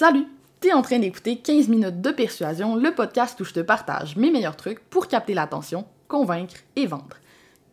[0.00, 0.24] Salut!
[0.60, 4.30] T'es en train d'écouter 15 minutes de persuasion, le podcast où je te partage mes
[4.30, 7.18] meilleurs trucs pour capter l'attention, convaincre et vendre.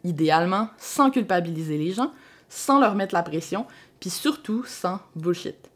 [0.03, 2.11] Idéalement, sans culpabiliser les gens,
[2.49, 3.65] sans leur mettre la pression,
[4.01, 5.71] puis surtout sans bullshit.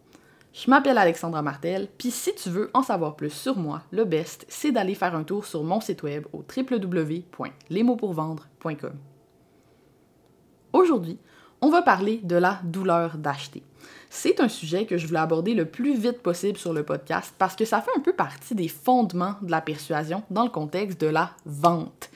[0.51, 4.45] Je m'appelle Alexandra Martel, puis si tu veux en savoir plus sur moi, le best,
[4.49, 8.97] c'est d'aller faire un tour sur mon site web au www.lesmotspourvendre.com.
[10.73, 11.17] Aujourd'hui,
[11.61, 13.63] on va parler de la douleur d'acheter.
[14.09, 17.55] C'est un sujet que je voulais aborder le plus vite possible sur le podcast parce
[17.55, 21.07] que ça fait un peu partie des fondements de la persuasion dans le contexte de
[21.07, 22.09] la vente.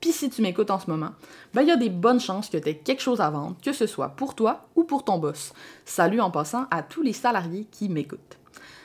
[0.00, 1.10] Puis si tu m'écoutes en ce moment,
[1.52, 3.72] ben il y a des bonnes chances que tu aies quelque chose à vendre, que
[3.72, 5.52] ce soit pour toi ou pour ton boss.
[5.84, 8.38] Salut en passant à tous les salariés qui m'écoutent.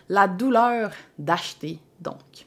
[0.10, 2.46] La douleur d'acheter, donc.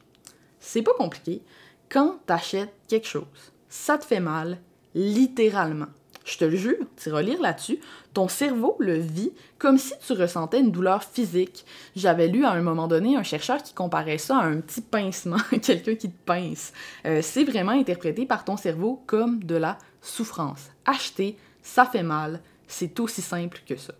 [0.58, 1.42] C'est pas compliqué.
[1.88, 3.24] Quand tu achètes quelque chose,
[3.68, 4.58] ça te fait mal,
[4.94, 5.88] littéralement.
[6.30, 7.80] Je te le jure, tu relire là-dessus,
[8.14, 11.66] ton cerveau le vit comme si tu ressentais une douleur physique.
[11.96, 15.40] J'avais lu à un moment donné un chercheur qui comparait ça à un petit pincement,
[15.62, 16.72] quelqu'un qui te pince.
[17.04, 20.70] Euh, c'est vraiment interprété par ton cerveau comme de la souffrance.
[20.86, 23.94] Acheter, ça fait mal, c'est aussi simple que ça.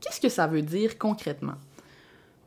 [0.00, 1.56] Qu'est-ce que ça veut dire concrètement?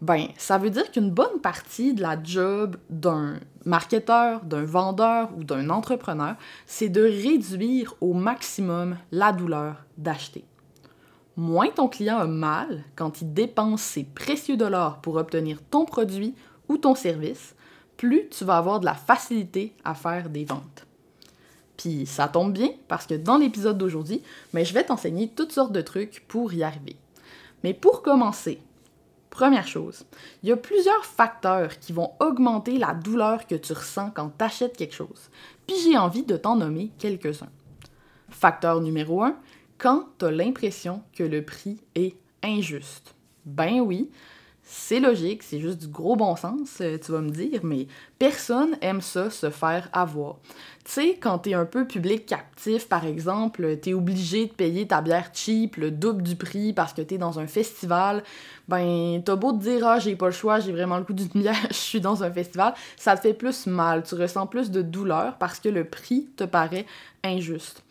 [0.01, 3.35] Ben, ça veut dire qu'une bonne partie de la job d'un
[3.65, 6.35] marketeur, d'un vendeur ou d'un entrepreneur,
[6.65, 10.43] c'est de réduire au maximum la douleur d'acheter.
[11.37, 16.33] Moins ton client a mal quand il dépense ses précieux dollars pour obtenir ton produit
[16.67, 17.55] ou ton service,
[17.95, 20.87] plus tu vas avoir de la facilité à faire des ventes.
[21.77, 25.71] Puis ça tombe bien parce que dans l'épisode d'aujourd'hui, ben, je vais t'enseigner toutes sortes
[25.71, 26.95] de trucs pour y arriver.
[27.63, 28.59] Mais pour commencer,
[29.31, 30.05] Première chose,
[30.43, 34.43] il y a plusieurs facteurs qui vont augmenter la douleur que tu ressens quand tu
[34.43, 35.29] achètes quelque chose.
[35.65, 37.49] Puis j'ai envie de t'en nommer quelques-uns.
[38.29, 39.37] Facteur numéro 1,
[39.77, 43.15] quand tu as l'impression que le prix est injuste.
[43.45, 44.11] Ben oui,
[44.73, 48.77] c'est logique, c'est juste du gros bon sens, euh, tu vas me dire, mais personne
[48.79, 50.37] aime ça, se faire avoir.
[50.85, 55.01] Tu sais, quand t'es un peu public captif, par exemple, t'es obligé de payer ta
[55.01, 58.23] bière cheap le double du prix parce que t'es dans un festival,
[58.69, 61.27] ben t'as beau te dire «Ah, j'ai pas le choix, j'ai vraiment le coup d'une
[61.35, 64.81] bière, je suis dans un festival», ça te fait plus mal, tu ressens plus de
[64.81, 66.85] douleur parce que le prix te paraît
[67.25, 67.83] injuste.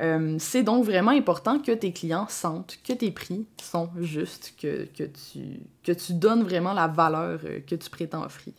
[0.00, 4.86] Euh, c'est donc vraiment important que tes clients sentent que tes prix sont justes, que,
[4.96, 8.54] que, tu, que tu donnes vraiment la valeur euh, que tu prétends offrir.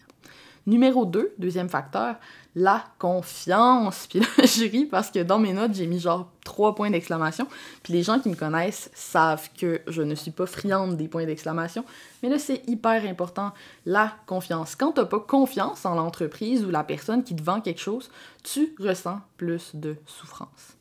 [0.68, 2.16] Numéro 2, deuxième facteur,
[2.56, 4.06] la confiance.
[4.10, 7.48] Puis là, je ris parce que dans mes notes, j'ai mis genre trois points d'exclamation.
[7.82, 11.26] Puis les gens qui me connaissent savent que je ne suis pas friande des points
[11.26, 11.86] d'exclamation.
[12.22, 13.52] Mais là, c'est hyper important,
[13.86, 14.76] la confiance.
[14.76, 18.12] Quand tu n'as pas confiance en l'entreprise ou la personne qui te vend quelque chose,
[18.44, 20.79] tu ressens plus de souffrance.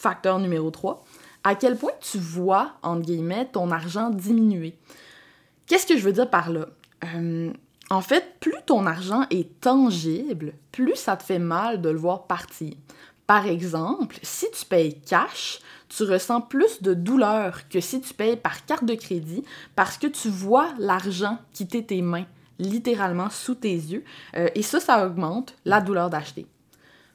[0.00, 1.04] Facteur numéro 3,
[1.44, 4.74] à quel point tu vois, entre guillemets, ton argent diminuer.
[5.66, 6.68] Qu'est-ce que je veux dire par là?
[7.04, 7.52] Euh,
[7.90, 12.26] en fait, plus ton argent est tangible, plus ça te fait mal de le voir
[12.26, 12.72] partir.
[13.26, 18.36] Par exemple, si tu payes cash, tu ressens plus de douleur que si tu payes
[18.36, 19.44] par carte de crédit
[19.76, 22.24] parce que tu vois l'argent quitter tes mains,
[22.58, 26.46] littéralement sous tes yeux, euh, et ça, ça augmente la douleur d'acheter.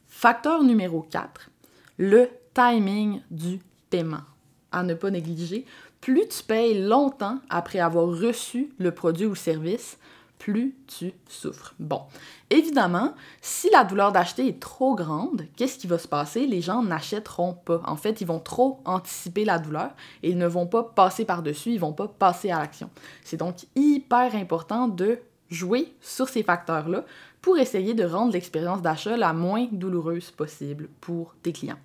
[0.07, 1.49] Facteur numéro 4,
[1.97, 4.23] le timing du paiement.
[4.71, 5.65] À ne pas négliger,
[6.01, 9.97] plus tu payes longtemps après avoir reçu le produit ou service,
[10.39, 11.73] plus tu souffres.
[11.79, 12.01] Bon,
[12.49, 16.45] évidemment, si la douleur d'acheter est trop grande, qu'est-ce qui va se passer?
[16.47, 17.81] Les gens n'achèteront pas.
[17.85, 19.91] En fait, ils vont trop anticiper la douleur
[20.23, 22.89] et ils ne vont pas passer par-dessus, ils vont pas passer à l'action.
[23.23, 27.05] C'est donc hyper important de jouer sur ces facteurs-là
[27.41, 31.79] pour essayer de rendre l'expérience d'achat la moins douloureuse possible pour tes clients.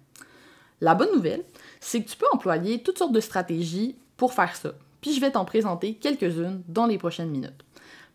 [0.81, 1.45] La bonne nouvelle,
[1.79, 4.73] c'est que tu peux employer toutes sortes de stratégies pour faire ça.
[5.01, 7.65] Puis je vais t'en présenter quelques-unes dans les prochaines minutes.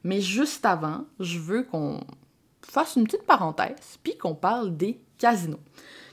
[0.04, 2.00] Mais juste avant, je veux qu'on
[2.62, 5.60] fasse une petite parenthèse, puis qu'on parle des casinos.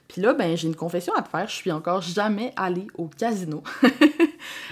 [0.08, 3.08] Puis là, ben, j'ai une confession à te faire, je suis encore jamais allée au
[3.08, 3.62] casino.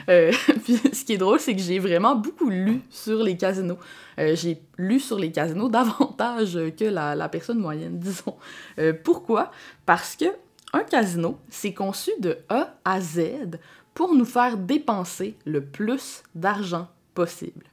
[0.08, 0.32] Euh,
[0.64, 3.78] puis ce qui est drôle, c'est que j'ai vraiment beaucoup lu sur les casinos.
[4.19, 8.37] Euh, j'ai lu sur les casinos davantage que la, personne moyenne, disons.
[8.78, 9.52] Euh, pourquoi?
[9.87, 10.25] Parce que
[10.72, 13.58] un casino, c'est conçu de A à Z
[13.94, 17.67] pour nous faire dépenser le plus d'argent possible.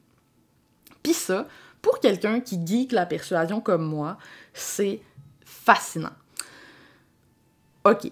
[1.02, 1.46] Puis ça,
[1.80, 4.18] pour quelqu'un qui geek la persuasion comme moi,
[4.52, 5.00] c'est
[5.44, 6.12] fascinant.
[7.84, 8.10] OK,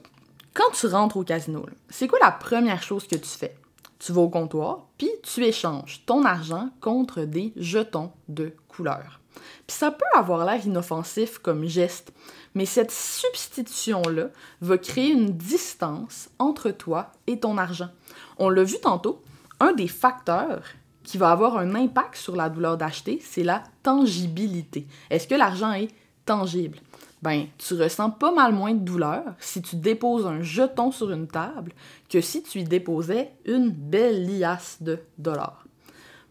[0.55, 3.56] quand tu rentres au casino, c'est quoi la première chose que tu fais?
[3.99, 9.21] Tu vas au comptoir, puis tu échanges ton argent contre des jetons de couleur.
[9.67, 12.12] Puis ça peut avoir l'air inoffensif comme geste,
[12.55, 14.29] mais cette substitution-là
[14.61, 17.91] va créer une distance entre toi et ton argent.
[18.38, 19.23] On l'a vu tantôt,
[19.61, 20.62] un des facteurs
[21.03, 24.87] qui va avoir un impact sur la douleur d'acheter, c'est la tangibilité.
[25.11, 25.91] Est-ce que l'argent est
[26.25, 26.79] tangible?
[27.23, 31.29] Ben, tu ressens pas mal moins de douleur si tu déposes un jeton sur une
[31.29, 31.73] table
[32.09, 35.66] que si tu y déposais une belle liasse de dollars.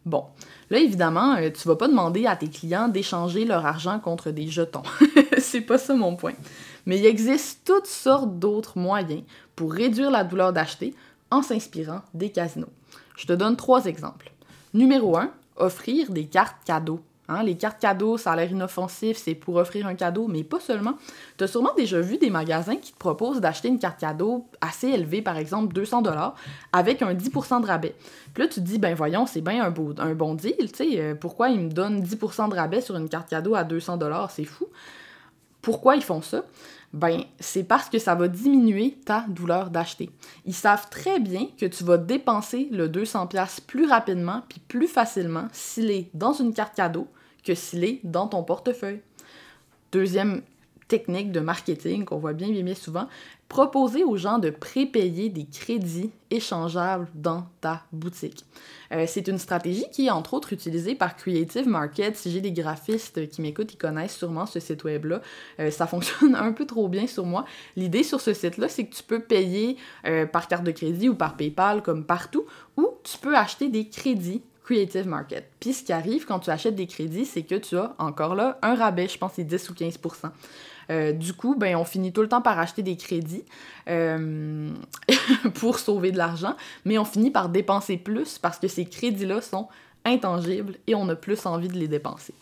[0.05, 0.25] Bon,
[0.69, 4.47] là évidemment, euh, tu vas pas demander à tes clients d'échanger leur argent contre des
[4.47, 4.83] jetons.
[5.39, 6.33] c'est pas ça mon point.
[6.85, 9.23] Mais il existe toutes sortes d'autres moyens
[9.55, 10.93] pour réduire la douleur d'acheter
[11.31, 12.69] en s'inspirant des casinos.
[13.17, 14.31] Je te donne trois exemples.
[14.75, 16.99] Numéro 1, offrir des cartes cadeaux.
[17.27, 20.59] Hein, les cartes cadeaux, ça a l'air inoffensif, c'est pour offrir un cadeau, mais pas
[20.59, 20.93] seulement.
[21.37, 24.89] Tu as sûrement déjà vu des magasins qui te proposent d'acheter une carte cadeau assez
[24.89, 26.35] élevée, par exemple 200 dollars,
[26.71, 27.95] avec un 10% de rabais.
[28.33, 31.15] Puis là, tu te dis, ben voyons, c'est bien un, bon deal, tu sais, euh,
[31.15, 34.45] pourquoi ils me donnent 10% de rabais sur une carte cadeau à 200 dollars, c'est
[34.45, 34.67] fou.
[35.61, 36.43] Pourquoi ils font ça?
[36.95, 40.09] Ben c'est parce que ça va diminuer ta douleur d'acheter.
[40.45, 44.87] Ils savent très bien que tu vas dépenser le 200 pièces plus rapidement puis plus
[44.87, 47.07] facilement s'il est dans une carte cadeau
[47.43, 49.01] que s'il est dans ton portefeuille.
[49.91, 50.41] Deuxième
[50.87, 53.07] technique de marketing qu'on voit bien, bien, bien souvent,
[53.47, 58.43] proposer aux gens de prépayer des crédits échangeables dans ta boutique.
[58.91, 62.15] Euh, c'est une stratégie qui est entre autres utilisée par Creative Market.
[62.15, 65.21] Si j'ai des graphistes qui m'écoutent, ils connaissent sûrement ce site web-là.
[65.59, 67.45] Euh, ça fonctionne un peu trop bien sur moi.
[67.75, 71.15] L'idée sur ce site-là, c'est que tu peux payer euh, par carte de crédit ou
[71.15, 72.45] par PayPal comme partout,
[72.77, 75.47] ou tu peux acheter des crédits Creative Market.
[75.59, 78.57] Puis ce qui arrive quand tu achètes des crédits, c'est que tu as encore là
[78.63, 79.99] un rabais, je pense c'est 10 ou 15
[80.91, 83.43] euh, du coup, ben, on finit tout le temps par acheter des crédits
[83.89, 84.69] euh,
[85.55, 89.67] pour sauver de l'argent, mais on finit par dépenser plus parce que ces crédits-là sont
[90.03, 92.33] intangibles et on a plus envie de les dépenser.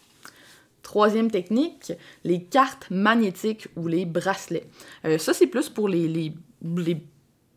[0.82, 1.94] Troisième technique,
[2.26, 4.68] les cartes magnétiques ou les bracelets.
[5.06, 6.98] Euh, ça, c'est plus pour les, les, les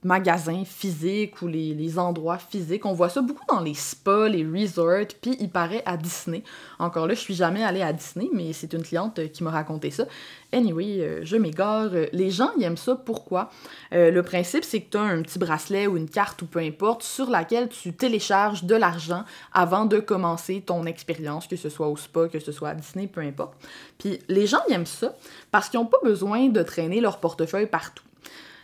[0.07, 2.87] magasins physiques ou les, endroits physiques.
[2.87, 6.43] On voit ça beaucoup dans les spas, les resorts, puis il paraît à Disney.
[6.79, 9.91] Encore là, je suis jamais allée à Disney, mais c'est une cliente qui m'a raconté
[9.91, 10.05] ça.
[10.53, 11.91] Anyway, euh, je m'égare.
[12.13, 12.95] Les gens, ils aiment ça.
[12.95, 13.51] Pourquoi?
[13.93, 16.61] Euh, le principe, c'est que tu as un petit bracelet ou une carte ou peu
[16.61, 21.89] importe sur laquelle tu télécharges de l'argent avant de commencer ton expérience, que ce soit
[21.89, 23.55] au spa, que ce soit à Disney, peu importe.
[23.99, 25.17] Puis les gens, ils aiment ça
[25.51, 28.05] parce qu'ils n'ont pas besoin de traîner leur portefeuille partout.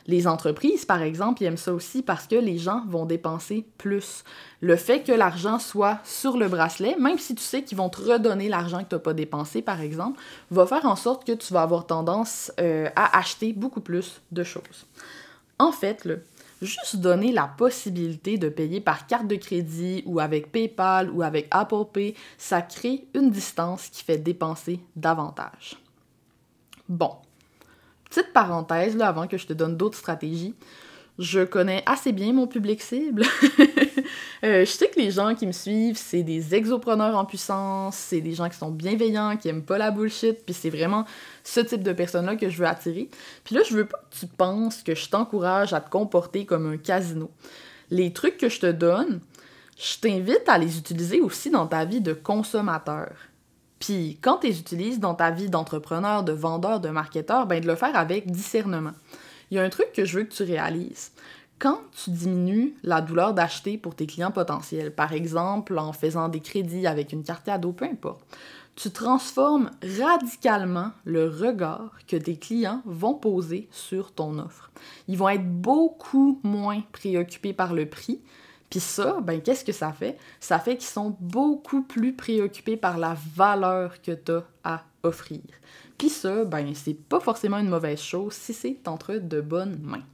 [0.07, 4.25] Les entreprises, par exemple, ils aiment ça aussi parce que les gens vont dépenser plus.
[4.61, 8.01] Le fait que l'argent soit sur le bracelet, même si tu sais qu'ils vont te
[8.01, 10.21] redonner l'argent que tu n'as pas dépensé, par exemple,
[10.51, 14.43] va faire en sorte que tu vas avoir tendance euh, à acheter beaucoup plus de
[14.43, 14.87] choses.
[15.59, 16.09] En fait,
[16.61, 21.47] juste donner la possibilité de payer par carte de crédit ou avec PayPal ou avec
[21.51, 25.77] Apple Pay, ça crée une distance qui fait dépenser davantage.
[26.89, 27.17] Bon,
[28.13, 30.55] Petite parenthèse, là, avant que je te donne d'autres stratégies.
[31.19, 33.25] Je connais assez bien mon public cible.
[34.45, 38.21] Euh, je sais que les gens qui me suivent, c'est des exopreneurs en puissance, c'est
[38.21, 41.05] des gens qui sont bienveillants, qui aiment pas la bullshit, puis c'est vraiment
[41.45, 43.09] ce type de personnes-là que je veux attirer.
[43.45, 46.67] Puis là, je veux pas que tu penses que je t'encourage à te comporter comme
[46.67, 47.31] un casino.
[47.91, 49.21] Les trucs que je te donne,
[49.79, 53.13] je t'invite à les utiliser aussi dans ta vie de consommateur.
[53.83, 57.67] Puis quand tu les utilises dans ta vie d'entrepreneur, de vendeur, de marketeur, ben de
[57.67, 58.93] le faire avec discernement.
[59.51, 61.11] Il y a un truc que je veux que tu réalises.
[61.59, 66.39] Quand tu diminues la douleur d'acheter pour tes clients potentiels, par exemple en faisant des
[66.39, 68.25] crédits avec une carte cadeau, peu importe,
[68.77, 74.71] tu transformes radicalement le regard que tes clients vont poser sur ton offre.
[75.09, 78.21] Ils vont être beaucoup moins préoccupés par le prix,
[78.73, 80.17] puis ça, ben qu'est-ce que ça fait?
[80.41, 85.43] Ça fait qu'ils sont beaucoup plus préoccupés par la valeur que tu as à offrir.
[85.99, 90.07] Puis ça, ben c'est pas forcément une mauvaise chose si c'est entre de bonnes mains.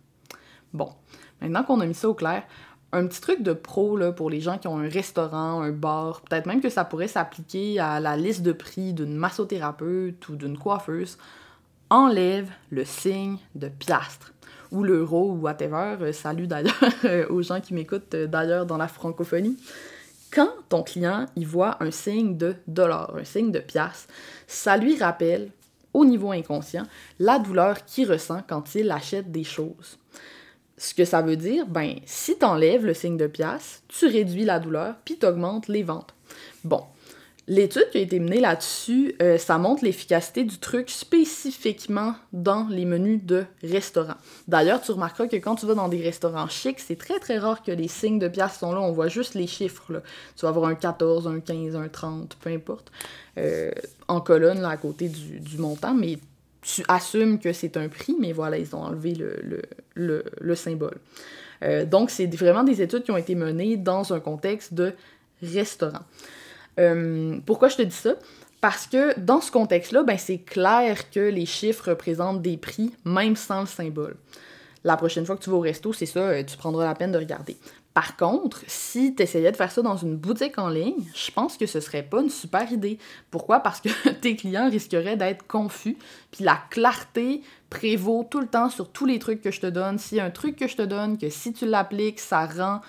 [0.72, 0.92] Bon,
[1.40, 2.42] maintenant qu'on a mis ça au clair,
[2.90, 6.46] un petit truc de pro pour les gens qui ont un restaurant, un bar, peut-être
[6.46, 11.16] même que ça pourrait s'appliquer à la liste de prix d'une massothérapeute ou d'une coiffeuse,
[11.90, 14.32] enlève le signe de piastre
[14.70, 15.96] ou l'euro ou whatever.
[16.00, 19.56] Euh, salut d'ailleurs euh, aux gens qui m'écoutent euh, d'ailleurs dans la francophonie.
[20.30, 24.08] Quand ton client il voit un signe de dollar, un signe de pièce,
[24.46, 25.50] ça lui rappelle
[25.94, 26.87] au niveau inconscient
[27.18, 29.98] la douleur qu'il ressent quand il achète des choses.
[30.76, 34.44] Ce que ça veut dire, ben, si tu enlèves le signe de pièce, tu réduis
[34.44, 36.14] la douleur puis tu augmentes les ventes.
[36.62, 36.84] Bon,
[37.50, 42.85] L'étude qui a été menée là-dessus, euh, ça montre l'efficacité du truc spécifiquement dans les
[42.85, 44.19] menus de restaurants.
[44.49, 47.62] D'ailleurs, tu remarqueras que quand tu vas dans des restaurants chics, c'est très très rare
[47.62, 50.02] que les signes de pièces sont là, on voit juste les chiffres.
[50.37, 52.93] Tu vas avoir un 14, un 15, un 30, peu importe,
[53.38, 53.71] euh,
[54.09, 56.19] en colonne à côté du, montant, mais
[56.61, 59.17] tu assumes que c'est un prix, mais voilà, ils ont enlevé
[59.95, 60.99] le, symbole.
[61.64, 64.93] Euh, donc, c'est vraiment des études qui ont été menées dans un contexte de
[65.43, 66.05] restaurant.
[66.78, 68.14] Euh, pourquoi je te dis ça?
[68.61, 73.37] Parce que dans ce contexte-là, ben, c'est clair que les chiffres représentent des prix, même
[73.37, 74.16] sans le symbole.
[74.85, 77.12] La prochaine fois que tu vas au resto, c'est ça, euh, tu prendras la peine
[77.12, 77.56] de regarder.
[77.94, 81.56] Par contre, si tu essayais de faire ça dans une boutique en ligne, je pense
[81.56, 82.99] que ce serait pas une super idée.
[83.30, 83.61] Pourquoi?
[83.61, 83.88] Parce que
[84.20, 85.97] tes clients risqueraient d'être confus,
[86.30, 89.99] puis la clarté prévaut tout le temps sur tous les trucs que je te donne.
[89.99, 92.80] S'il y a un truc que je te donne, que si tu l'appliques, ça rend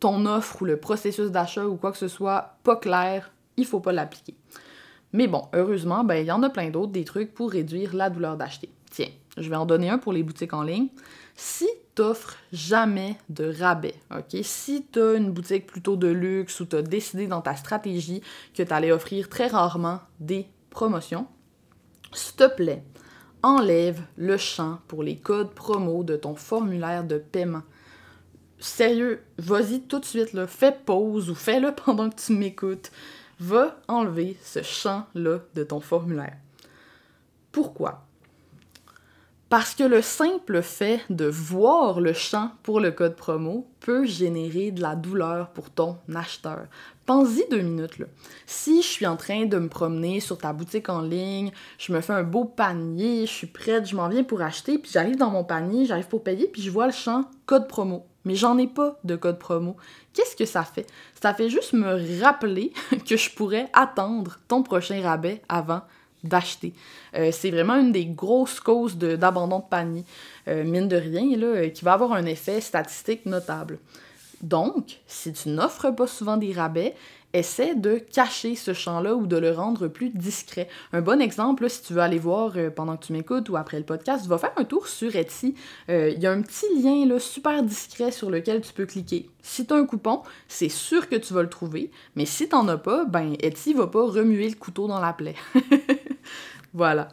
[0.00, 3.80] ton offre ou le processus d'achat ou quoi que ce soit pas clair, il faut
[3.80, 4.34] pas l'appliquer.
[5.12, 8.10] Mais bon, heureusement, ben il y en a plein d'autres, des trucs pour réduire la
[8.10, 8.70] douleur d'acheter.
[8.90, 10.88] Tiens, je vais en donner un pour les boutiques en ligne.
[11.36, 14.38] Si t'offres jamais de rabais, OK?
[14.42, 18.22] Si tu as une boutique plutôt de luxe ou tu as décidé dans ta stratégie
[18.54, 21.26] que tu allais offrir très rarement des promotions,
[22.12, 22.84] s'il te plaît,
[23.42, 27.62] enlève le champ pour les codes promo de ton formulaire de paiement
[28.60, 32.90] sérieux, vas-y tout de suite, fais pause ou fais-le pendant que tu m'écoutes.
[33.40, 36.36] Va enlever ce champ-là de ton formulaire.
[37.52, 38.04] Pourquoi?
[39.50, 44.70] Parce que le simple fait de voir le champ pour le code promo peut générer
[44.70, 46.66] de la douleur pour ton acheteur.
[47.04, 47.98] Pense-y deux minutes.
[47.98, 48.06] Là.
[48.46, 52.00] Si je suis en train de me promener sur ta boutique en ligne, je me
[52.00, 55.30] fais un beau panier, je suis prête, je m'en viens pour acheter, puis j'arrive dans
[55.30, 58.06] mon panier, j'arrive pour payer, puis je vois le champ code promo.
[58.24, 59.76] Mais j'en ai pas de code promo.
[60.12, 60.86] Qu'est-ce que ça fait?
[61.20, 62.72] Ça fait juste me rappeler
[63.08, 65.82] que je pourrais attendre ton prochain rabais avant
[66.22, 66.74] d'acheter.
[67.16, 70.04] Euh, c'est vraiment une des grosses causes d'abandon de, panier,
[70.48, 73.78] euh, mine de rien, là, euh, qui va avoir un effet statistique notable.
[74.42, 76.94] Donc, si tu n'offres pas souvent des rabais,
[77.32, 80.68] essaie de cacher ce champ-là ou de le rendre plus discret.
[80.92, 83.84] Un bon exemple, si tu veux aller voir pendant que tu m'écoutes ou après le
[83.84, 85.54] podcast, va faire un tour sur Etsy.
[85.88, 89.30] Il y a un petit lien là, super discret sur lequel tu peux cliquer.
[89.42, 92.54] Si tu as un coupon, c'est sûr que tu vas le trouver, mais si tu
[92.54, 95.36] n'en as pas, ben Etsy va pas remuer le couteau dans la plaie.
[96.72, 97.08] Voilà.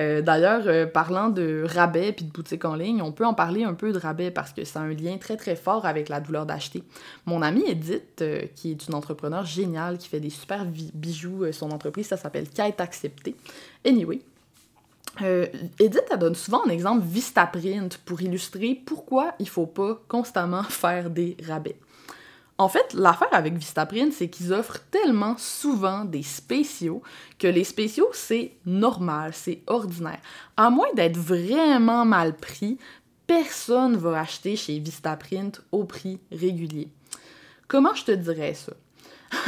[0.00, 3.64] Euh, d'ailleurs, euh, parlant de rabais puis de boutiques en ligne, on peut en parler
[3.64, 6.46] un peu de rabais parce que c'est un lien très très fort avec la douleur
[6.46, 6.82] d'acheter.
[7.26, 11.70] Mon amie Edith, euh, qui est une entrepreneur géniale, qui fait des super bijoux, son
[11.70, 13.36] entreprise, ça s'appelle Quête Acceptée.
[13.84, 14.20] Anyway,
[15.78, 21.10] Edith, elle donne souvent un exemple Vistaprint pour illustrer pourquoi il faut pas constamment faire
[21.10, 21.76] des rabais.
[22.60, 27.02] En fait, l'affaire avec Vistaprint, c'est qu'ils offrent tellement souvent des spéciaux
[27.38, 30.20] que les spéciaux, c'est normal, c'est ordinaire.
[30.58, 32.76] À moins d'être vraiment mal pris,
[33.26, 36.88] personne va acheter chez Vistaprint au prix régulier.
[37.66, 38.72] Comment je te dirais ça?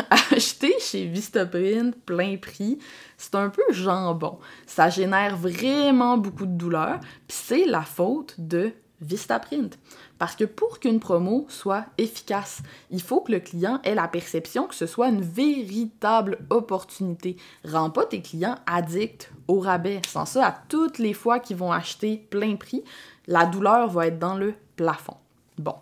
[0.31, 2.79] Acheter chez Vistaprint plein prix,
[3.19, 4.39] c'est un peu jambon.
[4.67, 9.79] Ça génère vraiment beaucoup de douleur, puis c'est la faute de Vistaprint.
[10.19, 14.67] Parce que pour qu'une promo soit efficace, il faut que le client ait la perception
[14.67, 17.37] que ce soit une véritable opportunité.
[17.65, 20.01] Rends pas tes clients addicts au rabais.
[20.09, 22.85] Sans ça, à toutes les fois qu'ils vont acheter plein prix,
[23.27, 25.17] la douleur va être dans le plafond.
[25.59, 25.75] Bon.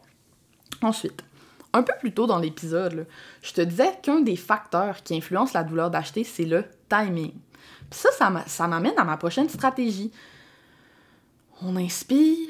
[0.83, 1.23] Ensuite,
[1.73, 3.07] un peu plus tôt dans l'épisode,
[3.43, 7.33] je te disais qu'un des facteurs qui influence la douleur d'acheter, c'est le timing.
[7.91, 8.11] ça,
[8.47, 10.11] ça m'amène à ma prochaine stratégie.
[11.63, 12.49] On inspire,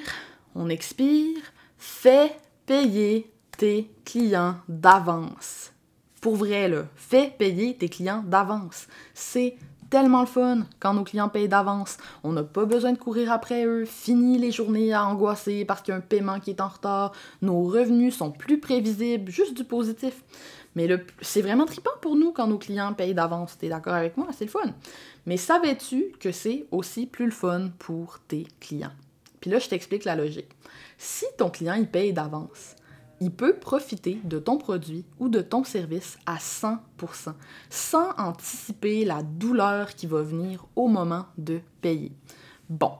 [0.55, 1.39] on expire,
[1.79, 5.73] fais payer tes clients d'avance.
[6.21, 8.87] Pour vrai, là, fais payer tes clients d'avance.
[9.15, 9.57] C'est
[9.89, 11.99] tellement le fun quand nos clients payent d'avance.
[12.23, 15.93] On n'a pas besoin de courir après eux, fini les journées à angoisser parce qu'il
[15.93, 17.13] y a un paiement qui est en retard.
[17.43, 20.23] Nos revenus sont plus prévisibles, juste du positif.
[20.77, 20.89] Mais
[21.21, 23.59] c'est vraiment trippant pour nous quand nos clients payent d'avance.
[23.59, 24.29] T'es d'accord avec moi?
[24.33, 24.73] C'est le fun.
[25.27, 28.93] Mais savais-tu que c'est aussi plus le fun pour tes clients?
[29.41, 30.51] Puis là, je t'explique la logique.
[30.99, 32.77] Si ton client il paye d'avance,
[33.21, 36.79] il peut profiter de ton produit ou de ton service à 100%,
[37.69, 42.13] sans anticiper la douleur qui va venir au moment de payer.
[42.71, 42.93] Bon,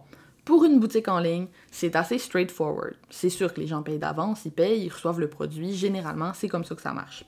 [0.45, 2.97] pour une boutique en ligne, c'est assez straightforward.
[3.09, 6.49] C'est sûr que les gens payent d'avance, ils payent, ils reçoivent le produit, généralement, c'est
[6.49, 7.25] comme ça que ça marche.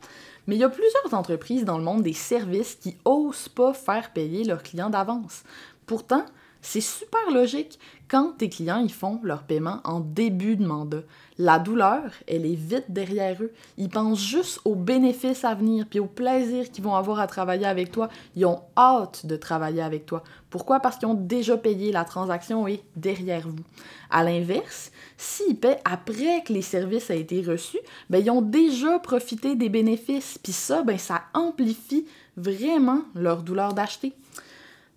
[0.47, 4.13] Mais il y a plusieurs entreprises dans le monde des services qui osent pas faire
[4.13, 5.45] payer leurs clients d'avance.
[5.87, 6.25] Pourtant,
[6.63, 7.79] c'est super logique
[8.09, 11.03] quand tes clients ils font leur paiement en début de mandat.
[11.39, 13.53] La douleur, elle est vite derrière eux.
[13.79, 17.67] Ils pensent juste aux bénéfices à venir puis au plaisir qu'ils vont avoir à travailler
[17.67, 18.09] avec toi.
[18.37, 20.23] Ils ont hâte de travailler avec toi.
[20.51, 20.79] Pourquoi?
[20.79, 23.65] Parce qu'ils ont déjà payé, la transaction est derrière vous.
[24.11, 29.01] À l'inverse, s'ils paient après que les services aient été reçus, ben, ils ont déjà
[29.01, 30.39] profité des bénéfices.
[30.39, 34.13] Puis ça, ben, ça amplifie vraiment leur douleur d'acheter.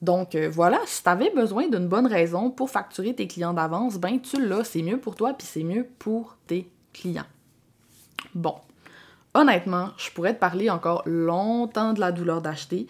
[0.05, 3.97] Donc euh, voilà, si tu avais besoin d'une bonne raison pour facturer tes clients d'avance,
[3.97, 7.25] ben tu l'as, c'est mieux pour toi puis c'est mieux pour tes clients.
[8.35, 8.53] Bon,
[9.33, 12.85] honnêtement, je pourrais te parler encore longtemps de la douleur d'acheter.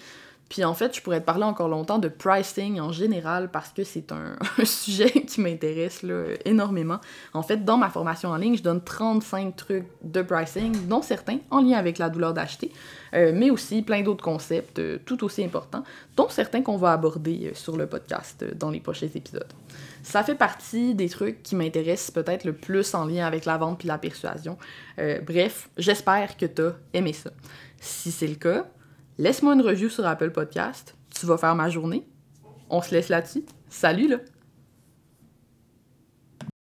[0.50, 3.84] Puis en fait, je pourrais te parler encore longtemps de pricing en général parce que
[3.84, 6.06] c'est un, sujet qui m'intéresse
[6.46, 7.00] énormément.
[7.34, 11.40] En fait, dans ma formation en ligne, je donne 35 trucs de pricing, dont certains
[11.50, 12.72] en lien avec la douleur d'acheter,
[13.14, 15.84] euh, mais aussi plein d'autres concepts euh, tout aussi importants,
[16.16, 19.52] dont certains qu'on va aborder euh, sur le podcast dans les prochains épisodes.
[20.04, 23.80] Ça fait partie des trucs qui m'intéressent peut-être le plus en lien avec la vente
[23.80, 24.58] puis la persuasion.
[25.26, 27.32] bref, j'espère que tu as aimé ça.
[27.80, 28.68] Si c'est le cas,
[29.18, 30.96] Laisse-moi une review sur Apple Podcast.
[31.18, 32.06] Tu vas faire ma journée.
[32.70, 33.46] On se laisse là-dessus.
[33.70, 34.18] Salut là!